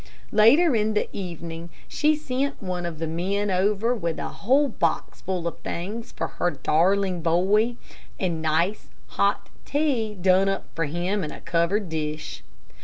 Later 0.31 0.75
in 0.75 0.95
the 0.95 1.07
evening, 1.15 1.69
she 1.87 2.15
sent 2.15 2.59
one 2.59 2.87
of 2.87 2.97
the 2.97 3.05
men 3.05 3.51
over 3.51 3.93
with 3.93 4.17
a 4.17 4.29
whole 4.29 4.67
box 4.69 5.21
full 5.21 5.45
of 5.45 5.59
things 5.59 6.11
for 6.11 6.25
her 6.25 6.49
darling 6.49 7.21
boy, 7.21 7.75
and 8.19 8.37
a 8.37 8.41
nice, 8.41 8.89
hot 9.09 9.49
tea, 9.63 10.15
done 10.15 10.49
up 10.49 10.65
for 10.73 10.85
him 10.85 11.23
in 11.23 11.31
a 11.31 11.39
covered 11.39 11.87
dish. 11.87 12.41